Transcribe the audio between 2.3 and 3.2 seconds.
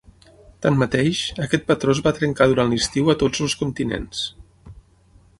durant l’estiu a